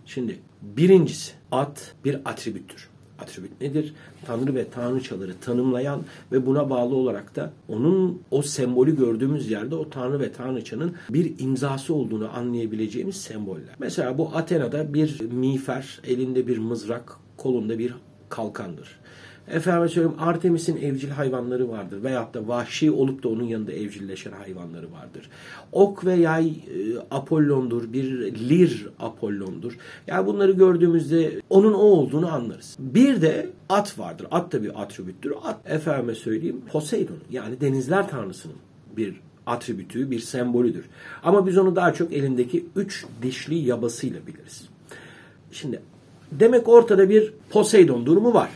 [0.06, 2.90] Şimdi birincisi at bir atribüttür.
[3.22, 3.94] Atribüt nedir?
[4.26, 6.02] Tanrı ve tanrıçaları tanımlayan
[6.32, 11.40] ve buna bağlı olarak da onun o sembolü gördüğümüz yerde o tanrı ve tanrıçanın bir
[11.40, 13.76] imzası olduğunu anlayabileceğimiz semboller.
[13.80, 17.96] Mesela bu Atena'da bir miğfer, elinde bir mızrak, kolunda bir
[18.30, 19.00] kalkandır.
[19.52, 22.04] Efendim söyleyeyim Artemis'in evcil hayvanları vardır.
[22.04, 25.30] Veyahut da vahşi olup da onun yanında evcilleşen hayvanları vardır.
[25.72, 26.54] Ok ve yay e,
[27.12, 27.94] Apollon'dur.
[27.94, 29.78] Bir lir Apollon'dur.
[30.08, 32.76] Yani bunları gördüğümüzde onun o olduğunu anlarız.
[32.80, 34.28] Bir de at vardır.
[34.32, 35.34] At da bir atribüttür.
[35.44, 38.56] At efendime söyleyeyim Poseidon yani denizler tanrısının
[38.98, 40.86] bir atribütü, bir sembolüdür.
[41.24, 44.70] Ama biz onu daha çok elindeki üç dişli yabasıyla biliriz.
[45.52, 45.82] Şimdi
[46.32, 48.50] demek ortada bir Poseidon durumu var.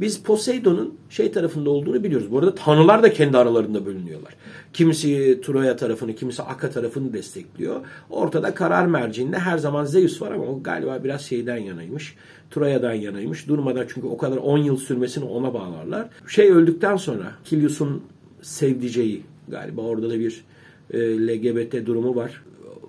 [0.00, 2.30] Biz Poseidon'un şey tarafında olduğunu biliyoruz.
[2.30, 4.34] Bu arada tanrılar da kendi aralarında bölünüyorlar.
[4.72, 7.80] Kimisi Troya tarafını, kimisi Akka tarafını destekliyor.
[8.10, 12.14] Ortada karar merciinde her zaman Zeus var ama o galiba biraz şeyden yanaymış.
[12.50, 13.48] Troya'dan yanaymış.
[13.48, 16.08] Durmadan çünkü o kadar 10 yıl sürmesini ona bağlarlar.
[16.28, 18.02] Şey öldükten sonra Kilius'un
[18.42, 20.44] sevdiceği galiba orada da bir
[20.90, 22.42] e, LGBT durumu var.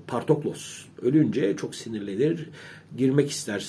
[0.08, 2.50] Partoklos ölünce çok sinirlenir.
[2.98, 3.68] Girmek ister.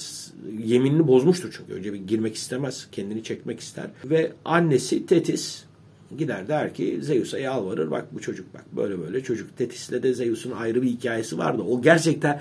[0.64, 1.72] Yeminini bozmuştur çünkü.
[1.72, 2.88] Önce bir girmek istemez.
[2.92, 3.86] Kendini çekmek ister.
[4.04, 5.64] Ve annesi Tetis
[6.16, 7.90] gider der ki Zeus'a yalvarır.
[7.90, 9.56] Bak bu çocuk bak böyle böyle çocuk.
[9.56, 11.62] Tetis'le de Zeus'un ayrı bir hikayesi vardı.
[11.62, 12.40] O gerçekten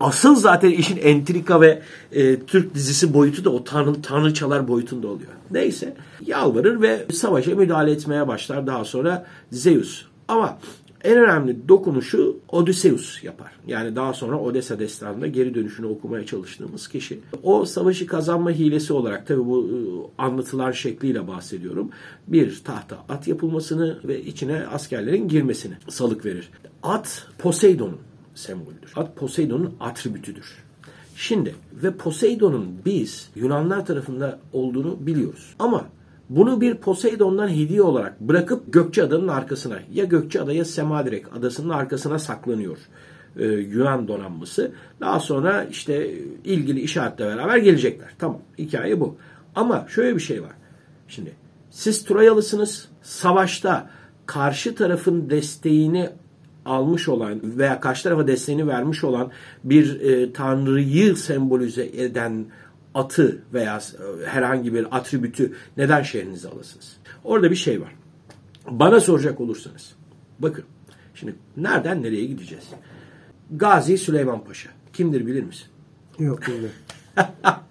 [0.00, 5.30] asıl zaten işin entrika ve e, Türk dizisi boyutu da o tanrı, tanrıçalar boyutunda oluyor.
[5.50, 5.94] Neyse
[6.26, 10.04] yalvarır ve savaşa müdahale etmeye başlar daha sonra Zeus.
[10.28, 10.58] Ama
[11.04, 13.52] en önemli dokunuşu Odysseus yapar.
[13.66, 17.20] Yani daha sonra Odessa destanında geri dönüşünü okumaya çalıştığımız kişi.
[17.42, 19.76] O savaşı kazanma hilesi olarak tabi bu e,
[20.22, 21.90] anlatılan şekliyle bahsediyorum.
[22.26, 26.50] Bir tahta at yapılmasını ve içine askerlerin girmesini salık verir.
[26.82, 27.98] At Poseidon'un
[28.34, 28.92] sembolüdür.
[28.96, 30.64] At Poseidon'un atribütüdür.
[31.16, 35.54] Şimdi ve Poseidon'un biz Yunanlar tarafında olduğunu biliyoruz.
[35.58, 35.86] Ama
[36.28, 42.78] bunu bir Poseidon'dan hediye olarak bırakıp Gökçeada'nın arkasına ya Gökçeada ya Semadirek adasının arkasına saklanıyor
[43.36, 44.72] e, Yunan donanması.
[45.00, 46.14] Daha sonra işte
[46.44, 48.08] ilgili işaretle beraber gelecekler.
[48.18, 49.16] Tamam hikaye bu.
[49.54, 50.52] Ama şöyle bir şey var.
[51.08, 51.32] Şimdi
[51.70, 52.88] siz Troyalısınız.
[53.02, 53.90] Savaşta
[54.26, 56.10] karşı tarafın desteğini
[56.64, 59.30] almış olan veya karşı tarafa desteğini vermiş olan
[59.64, 62.46] bir e, tanrıyı sembolize eden
[62.98, 66.96] atı veya e, herhangi bir atribütü neden şehrinize alasınız?
[67.24, 67.94] Orada bir şey var.
[68.70, 69.94] Bana soracak olursanız.
[70.38, 70.64] Bakın.
[71.14, 72.64] Şimdi nereden nereye gideceğiz?
[73.50, 74.70] Gazi Süleyman Paşa.
[74.92, 75.66] Kimdir bilir misin?
[76.18, 76.70] Yok bilmiyorum.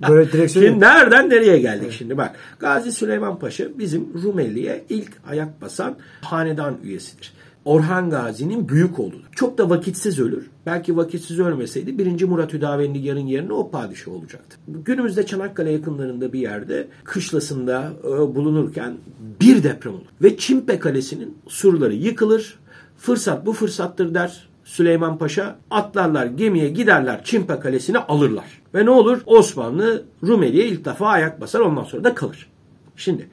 [0.10, 2.36] Böyle direkt Şimdi nereden nereye geldik şimdi bak.
[2.60, 7.34] Gazi Süleyman Paşa bizim Rumeli'ye ilk ayak basan hanedan üyesidir.
[7.68, 9.24] Orhan Gazi'nin büyük oğludur.
[9.36, 10.50] Çok da vakitsiz ölür.
[10.66, 12.24] Belki vakitsiz ölmeseydi 1.
[12.24, 14.58] Murat Hüdavendigar'ın yerine o padişah olacaktı.
[14.68, 18.98] Günümüzde Çanakkale yakınlarında bir yerde kışlasında e, bulunurken
[19.42, 20.06] bir deprem olur.
[20.22, 22.60] Ve Çimpe Kalesi'nin surları yıkılır.
[22.98, 25.60] Fırsat bu fırsattır der Süleyman Paşa.
[25.72, 28.62] Atlarlar gemiye giderler Çimpe Kalesi'ni alırlar.
[28.76, 29.22] Ve ne olur?
[29.26, 32.50] Osmanlı Rumeli'ye ilk defa ayak basar ondan sonra da kalır.
[32.96, 33.30] Şimdi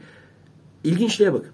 [0.85, 1.51] ilginçliğe bakın.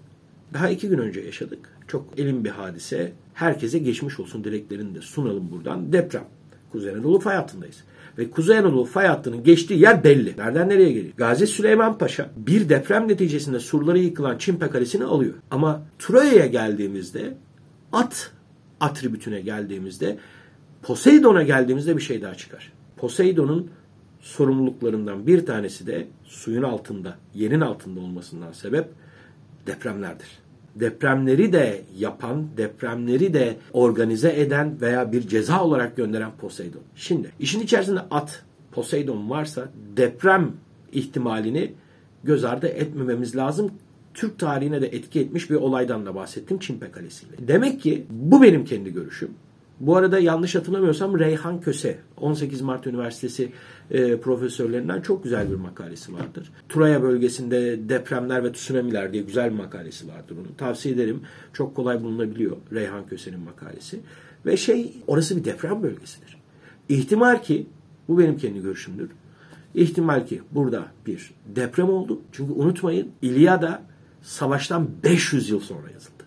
[0.54, 1.58] Daha iki gün önce yaşadık.
[1.90, 3.12] Çok elin bir hadise.
[3.34, 5.92] Herkese geçmiş olsun dileklerini de sunalım buradan.
[5.92, 6.24] Deprem.
[6.72, 7.84] Kuzey Anadolu fay hattındayız.
[8.18, 10.34] Ve Kuzey Anadolu fay hattının geçtiği yer belli.
[10.38, 11.14] Nereden nereye geliyor?
[11.16, 15.34] Gazi Süleyman Paşa bir deprem neticesinde surları yıkılan Çimpe Kalesi'ni alıyor.
[15.50, 17.36] Ama Troya'ya geldiğimizde
[17.92, 18.32] at
[18.80, 20.18] atribütüne geldiğimizde
[20.82, 22.72] Poseidon'a geldiğimizde bir şey daha çıkar.
[22.96, 23.70] Poseidon'un
[24.20, 28.88] sorumluluklarından bir tanesi de suyun altında, yerin altında olmasından sebep
[29.66, 30.49] depremlerdir.
[30.74, 36.82] Depremleri de yapan, depremleri de organize eden veya bir ceza olarak gönderen Poseidon.
[36.96, 40.52] Şimdi işin içerisinde at, Poseidon varsa deprem
[40.92, 41.72] ihtimalini
[42.24, 43.70] göz ardı etmememiz lazım.
[44.14, 47.48] Türk tarihine de etki etmiş bir olaydan da bahsettim Çimpe Kalesi'yle.
[47.48, 49.30] Demek ki bu benim kendi görüşüm.
[49.80, 53.52] Bu arada yanlış hatırlamıyorsam Reyhan Köse 18 Mart Üniversitesi
[53.90, 56.52] e, profesörlerinden çok güzel bir makalesi vardır.
[56.68, 60.54] Turaya bölgesinde depremler ve tsunamiler diye güzel bir makalesi vardır onun.
[60.58, 61.20] Tavsiye ederim.
[61.52, 64.00] Çok kolay bulunabiliyor Reyhan Köse'nin makalesi.
[64.46, 66.36] Ve şey orası bir deprem bölgesidir.
[66.88, 67.66] İhtimal ki
[68.08, 69.10] bu benim kendi görüşümdür.
[69.74, 72.20] İhtimal ki burada bir deprem oldu.
[72.32, 73.82] Çünkü unutmayın İlyada
[74.22, 76.19] savaştan 500 yıl sonra yazıldı.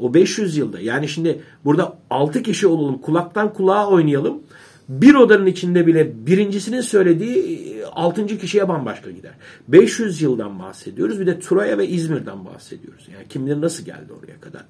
[0.00, 4.42] O 500 yılda yani şimdi burada 6 kişi olalım kulaktan kulağa oynayalım.
[4.88, 8.26] Bir odanın içinde bile birincisinin söylediği 6.
[8.26, 9.32] kişiye bambaşka gider.
[9.68, 11.20] 500 yıldan bahsediyoruz.
[11.20, 13.08] Bir de Troya ve İzmir'den bahsediyoruz.
[13.14, 14.62] Yani kim bilir nasıl geldi oraya kadar.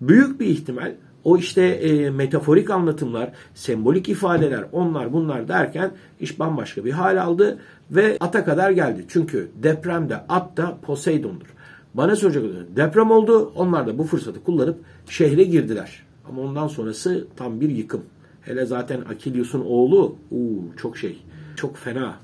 [0.00, 0.92] Büyük bir ihtimal
[1.24, 7.58] o işte e, metaforik anlatımlar, sembolik ifadeler, onlar bunlar derken iş bambaşka bir hal aldı
[7.90, 9.04] ve ata kadar geldi.
[9.08, 11.46] Çünkü depremde at da Poseidon'dur.
[11.94, 13.52] Bana soracak olursa deprem oldu.
[13.56, 14.78] Onlar da bu fırsatı kullanıp
[15.08, 16.02] şehre girdiler.
[16.28, 18.04] Ama ondan sonrası tam bir yıkım.
[18.42, 21.22] Hele zaten Akilius'un oğlu uu, çok şey.
[21.56, 22.16] Çok fena.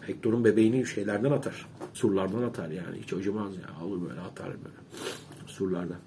[0.00, 1.66] Hector'un bebeğini şeylerden atar.
[1.94, 2.98] Surlardan atar yani.
[3.02, 3.86] Hiç acımaz ya.
[3.86, 4.76] Alır böyle atar böyle.
[5.46, 5.98] Surlardan.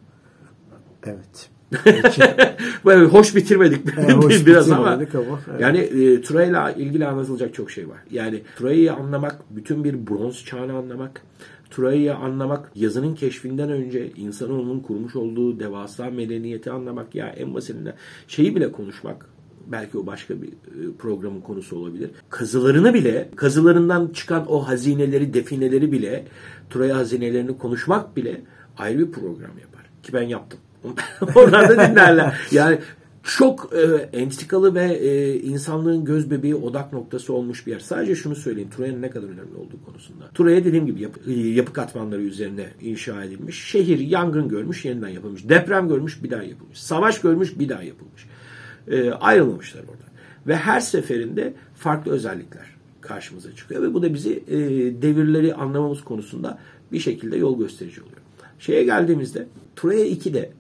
[1.04, 1.50] Evet.
[2.86, 5.62] Böyle hoş bitirmedik Evet, hoş biraz ama, ama, evet.
[5.62, 7.98] yani e, Troya'yla ilgili anlatılacak çok şey var.
[8.12, 11.22] Yani Troya'yı anlamak, bütün bir bronz çağını anlamak,
[11.70, 17.94] Troya'yı anlamak, yazının keşfinden önce insanoğlunun kurmuş olduğu devasa medeniyeti anlamak ya en basitinden
[18.28, 19.26] şeyi bile konuşmak
[19.72, 20.52] belki o başka bir e,
[21.00, 22.10] programın konusu olabilir.
[22.30, 26.26] Kazılarını bile, kazılarından çıkan o hazineleri, defineleri bile,
[26.70, 28.42] Troya hazinelerini konuşmak bile
[28.78, 29.82] ayrı bir program yapar.
[30.04, 30.60] Ki ben yaptım.
[31.36, 32.48] Onlar da dinlerler.
[32.52, 32.80] Yani
[33.24, 37.80] çok e, entrikalı ve e, insanlığın göz bebeği odak noktası olmuş bir yer.
[37.80, 38.70] Sadece şunu söyleyeyim.
[38.78, 40.30] Troya'nın ne kadar önemli olduğu konusunda.
[40.34, 43.64] Troya dediğim gibi yapı, yapı katmanları üzerine inşa edilmiş.
[43.64, 45.50] Şehir yangın görmüş, yeniden yapılmış.
[45.50, 46.80] Deprem görmüş, bir daha yapılmış.
[46.80, 48.26] Savaş görmüş, bir daha yapılmış.
[48.88, 50.10] E, ayrılmamışlar orada.
[50.48, 52.66] Ve her seferinde farklı özellikler
[53.02, 53.82] karşımıza çıkıyor.
[53.82, 54.58] Ve bu da bizi e,
[55.02, 56.60] devirleri anlamamız konusunda
[56.92, 58.18] bir şekilde yol gösterici oluyor.
[58.60, 60.52] Şeye geldiğimizde Troya 2'de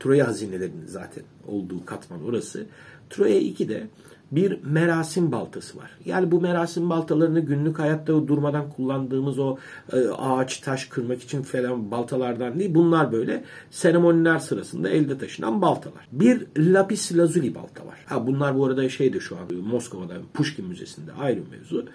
[0.00, 2.66] Troya hazinelerinin zaten olduğu katman orası.
[3.10, 3.86] Troya 2'de
[4.32, 5.90] bir merasim baltası var.
[6.04, 9.56] Yani bu merasim baltalarını günlük hayatta durmadan kullandığımız o
[9.92, 12.74] e, ağaç, taş kırmak için falan baltalardan değil.
[12.74, 16.08] Bunlar böyle seremoniler sırasında elde taşınan baltalar.
[16.12, 18.04] Bir lapis lazuli balta var.
[18.06, 21.86] Ha bunlar bu arada şeyde şu an Moskova'da Pushkin Müzesi'nde ayrı mevzu.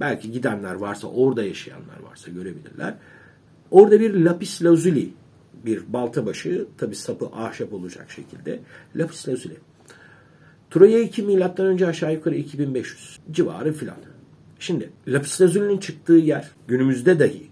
[0.00, 2.94] Belki gidenler varsa orada yaşayanlar varsa görebilirler.
[3.70, 5.12] Orada bir lapis lazuli
[5.64, 8.60] bir balta başı tabi sapı ahşap olacak şekilde
[8.96, 9.56] lapis lazuli.
[10.70, 13.96] Troya 2 milattan önce aşağı yukarı 2500 civarı filan.
[14.58, 17.46] Şimdi lapis lazuli'nin çıktığı yer günümüzde dahi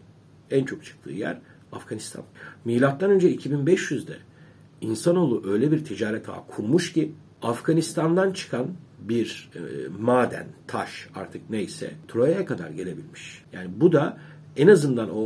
[0.51, 1.38] en çok çıktığı yer
[1.73, 2.23] Afganistan.
[2.64, 4.17] Milattan önce 2500'de
[4.81, 7.12] insanoğlu öyle bir ticaret ağı kurmuş ki
[7.43, 8.67] Afganistan'dan çıkan
[9.01, 9.61] bir e,
[9.99, 13.45] maden, taş artık neyse Troya'ya kadar gelebilmiş.
[13.53, 14.19] Yani bu da
[14.57, 15.23] en azından o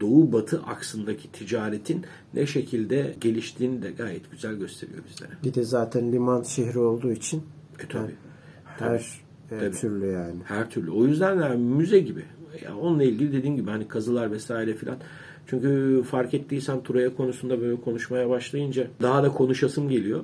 [0.00, 2.04] doğu batı aksındaki ticaretin
[2.34, 5.30] ne şekilde geliştiğini de gayet güzel gösteriyor bizlere.
[5.44, 7.42] Bir de zaten liman şehri olduğu için
[7.84, 8.14] E tabii.
[8.64, 8.94] her
[9.50, 9.70] e, Tabii.
[9.76, 10.34] türlü yani.
[10.44, 10.90] Her türlü.
[10.90, 12.22] O yüzden de müze gibi.
[12.64, 14.96] Ya onunla ilgili dediğim gibi hani kazılar vesaire filan.
[15.46, 20.20] Çünkü fark ettiysen Turaya konusunda böyle konuşmaya başlayınca daha da konuşasım geliyor.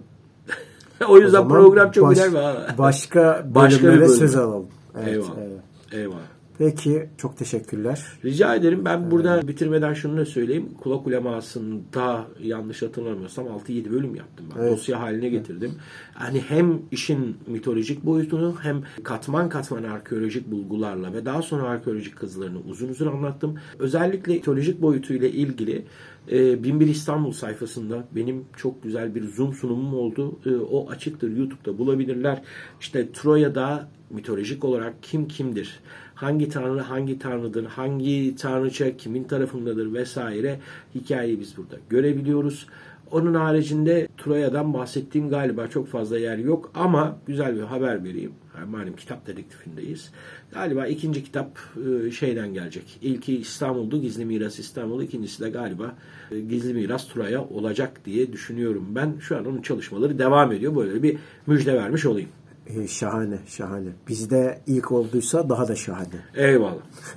[1.09, 2.39] o O yüzden zaman program çok baş- önemli.
[2.79, 4.19] Başka Başka bir bölümlere bölüm.
[4.19, 4.67] söz alalım.
[4.99, 5.37] Evet, Eyvallah.
[5.39, 5.61] evet.
[5.93, 6.19] Eyvallah.
[6.59, 8.05] Peki çok teşekkürler.
[8.25, 8.85] Rica ederim.
[8.85, 10.69] Ben burada bitirmeden şunu da söyleyeyim.
[10.83, 14.61] Kulak ulemasında yanlış hatırlamıyorsam 6-7 bölüm yaptım ben.
[14.61, 14.73] Evet.
[14.73, 15.73] Dosya haline getirdim.
[16.21, 22.59] Yani hem işin mitolojik boyutunu hem katman katman arkeolojik bulgularla ve daha sonra arkeolojik kazılarını
[22.69, 23.59] uzun uzun anlattım.
[23.79, 25.85] Özellikle mitolojik boyutuyla ilgili
[26.33, 30.39] e, Binbir İstanbul sayfasında benim çok güzel bir zoom sunumum oldu.
[30.47, 31.37] E, o açıktır.
[31.37, 32.43] YouTube'da bulabilirler.
[32.81, 35.81] İşte Troya'da mitolojik olarak kim kimdir?
[36.19, 37.65] Hangi tanrı hangi tanrıdır?
[37.65, 40.61] Hangi tanrıça kimin tarafındadır vesaire
[40.95, 42.67] hikayeyi biz burada görebiliyoruz.
[43.11, 48.33] Onun haricinde Troya'dan bahsettiğim galiba çok fazla yer yok ama güzel bir haber vereyim.
[48.71, 50.11] Malum kitap dedektifindeyiz.
[50.53, 51.59] Galiba ikinci kitap
[52.07, 52.99] e, şeyden gelecek.
[53.03, 54.01] İlki İstanbul'du.
[54.01, 55.03] Gizli Miras İstanbul.
[55.03, 55.95] İkincisi de galiba
[56.31, 59.15] e, Gizli Miras Troya olacak diye düşünüyorum ben.
[59.21, 60.77] Şu an onun çalışmaları devam ediyor.
[60.77, 62.29] Böyle bir müjde vermiş olayım.
[62.77, 63.89] E, şahane, şahane.
[64.09, 66.07] Bizde ilk olduysa daha da şahane.
[66.37, 66.73] Eyvallah.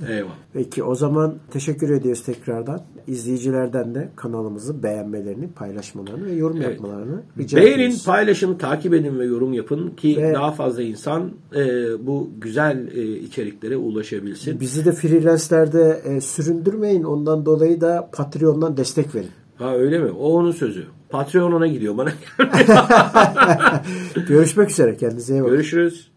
[0.10, 0.32] Eyvallah.
[0.54, 2.82] Peki o zaman teşekkür ediyoruz tekrardan.
[3.08, 8.06] İzleyicilerden de kanalımızı beğenmelerini, paylaşmalarını ve yorum yapmalarını rica Beğenin, ediyoruz.
[8.06, 11.62] paylaşın, takip edin ve yorum yapın ki Ve- daha fazla insan e,
[12.08, 14.60] bu güzel e, içeriklere ulaşabilsin.
[14.60, 17.04] Bizi de freelancelerde e, süründürmeyin.
[17.04, 19.30] Ondan dolayı da Patreon'dan destek verin.
[19.56, 20.12] Ha öyle mi?
[20.12, 20.84] O onun sözü.
[21.12, 22.12] Patreon ona gidiyor bana.
[24.28, 24.98] Görüşmek üzere.
[24.98, 25.56] Kendinize iyi bakın.
[25.56, 26.11] Görüşürüz.